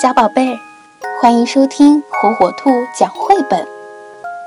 [0.00, 0.60] 小宝贝儿，
[1.20, 3.66] 欢迎收听火火兔讲绘本。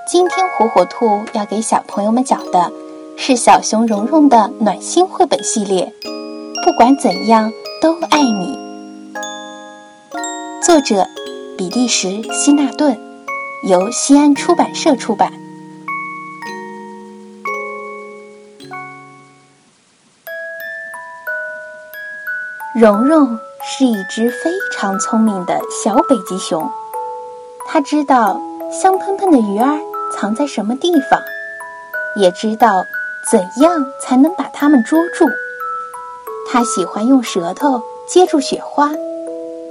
[0.07, 2.71] 今天火火兔要给小朋友们讲的
[3.17, 5.93] 是小熊蓉蓉的暖心绘本系列。
[6.63, 7.51] 不管怎样
[7.81, 8.57] 都爱你。
[10.63, 11.05] 作者：
[11.57, 12.97] 比利时希纳顿，
[13.67, 15.33] 由西安出版社出版。
[22.73, 26.67] 蓉蓉是一只非常聪明的小北极熊，
[27.67, 29.79] 它知道香喷喷的鱼儿
[30.11, 31.19] 藏在什么地方，
[32.15, 32.83] 也知道
[33.29, 35.25] 怎样才能把它们捉住。
[36.51, 38.89] 它喜欢用舌头接住雪花，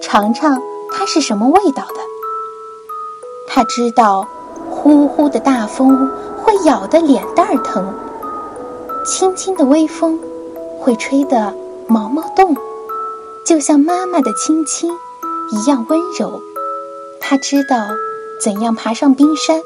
[0.01, 0.63] 尝尝
[0.93, 2.01] 它是什么味道的。
[3.49, 4.27] 它知道
[4.71, 6.09] 呼呼的大风
[6.45, 7.93] 会咬得脸蛋儿疼，
[9.05, 10.19] 轻轻的微风
[10.79, 11.53] 会吹得
[11.89, 12.57] 毛毛动。
[13.51, 14.89] 就像妈妈的亲亲
[15.51, 16.41] 一样温柔，
[17.21, 17.89] 他知道
[18.41, 19.61] 怎样爬上冰山，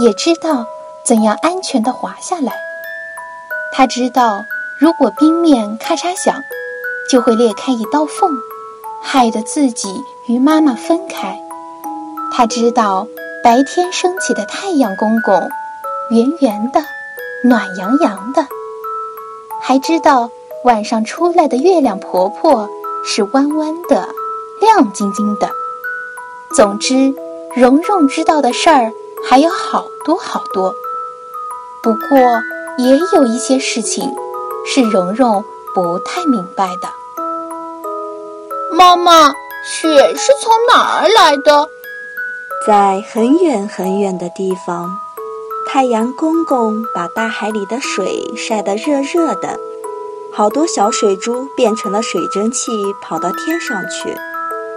[0.00, 0.64] 也知道
[1.04, 2.52] 怎样安全的滑下来。
[3.72, 4.44] 他知道，
[4.78, 6.40] 如果冰面咔嚓响，
[7.10, 8.30] 就会裂开一道缝，
[9.02, 9.88] 害得自己
[10.28, 11.36] 与妈妈分开。
[12.30, 13.08] 他知道，
[13.42, 15.34] 白天升起的太阳公公
[16.10, 16.80] 圆圆的、
[17.42, 18.46] 暖洋洋的，
[19.60, 20.30] 还知道。
[20.64, 22.68] 晚上出来的月亮婆婆
[23.04, 24.08] 是弯弯的、
[24.60, 25.48] 亮晶晶的。
[26.54, 27.14] 总之，
[27.54, 28.92] 蓉蓉知道的事儿
[29.28, 30.74] 还有好多好多。
[31.82, 32.18] 不过，
[32.78, 34.12] 也有一些事情
[34.66, 36.88] 是蓉蓉不太明白的。
[38.72, 39.28] 妈妈，
[39.64, 41.68] 雪是从哪儿来的？
[42.66, 44.90] 在很远很远的地方，
[45.68, 49.56] 太阳公公把大海里的水晒得热热的。
[50.32, 52.70] 好多小水珠变成了水蒸气，
[53.02, 54.16] 跑到天上去，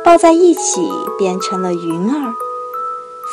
[0.03, 0.81] 抱在一起
[1.19, 2.33] 变成了云儿。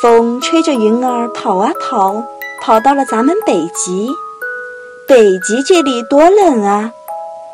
[0.01, 2.23] 风吹着云儿跑啊跑，
[2.61, 4.09] 跑到了咱们北极。
[5.07, 6.91] 北极这里多冷啊！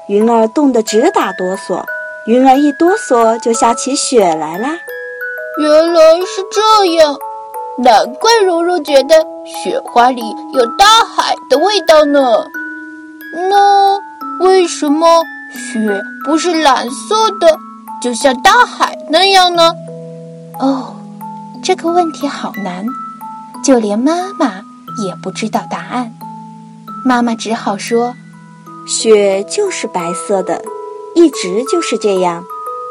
[0.09, 1.81] 云儿冻得直打哆嗦，
[2.27, 4.77] 云儿一哆嗦就下起雪来啦。
[5.61, 7.15] 原来是这样，
[7.77, 9.15] 难怪柔柔觉得
[9.45, 10.21] 雪花里
[10.53, 12.43] 有大海的味道呢。
[13.49, 13.94] 那。
[14.39, 17.57] 为什么雪不是蓝色的，
[18.01, 19.71] 就像大海那样呢？
[20.59, 20.95] 哦，
[21.63, 22.85] 这个问题好难，
[23.63, 24.61] 就连妈妈
[25.03, 26.13] 也不知道答案。
[27.05, 28.15] 妈妈只好说
[28.87, 30.61] ：“雪就是白色的，
[31.13, 32.43] 一直就是这样，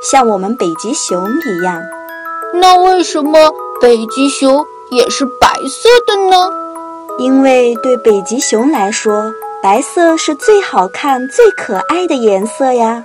[0.02, 1.82] 像我们北极熊一样。”
[2.54, 6.50] 那为什么北极熊也是白色的呢？
[7.18, 9.32] 因为对北极熊来说。
[9.64, 13.02] 白色是最好看、最可爱的颜色呀，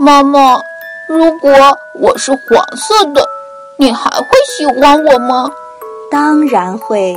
[0.00, 0.58] 妈妈。
[1.08, 1.48] 如果
[1.94, 3.24] 我是黄色的，
[3.78, 5.48] 你还会喜欢我吗？
[6.10, 7.16] 当然会。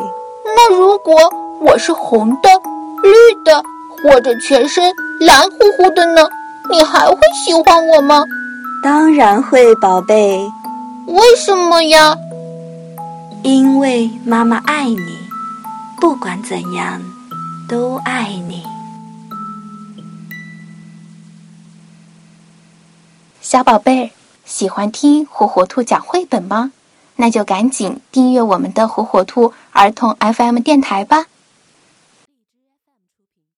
[0.56, 1.16] 那如果
[1.62, 2.50] 我是红的、
[3.02, 3.64] 绿的，
[4.04, 4.84] 或者全身
[5.22, 6.22] 蓝乎乎的呢？
[6.70, 8.24] 你还会喜欢我吗？
[8.84, 10.48] 当然会，宝贝。
[11.08, 12.16] 为什么呀？
[13.42, 15.18] 因为妈妈爱你，
[16.00, 17.02] 不管怎样。
[17.74, 18.64] 都爱你，
[23.42, 24.10] 小宝贝儿，
[24.46, 26.72] 喜欢听火火兔讲绘本吗？
[27.16, 31.26] 那就赶紧订阅我们的火火兔儿童 FM 电台吧。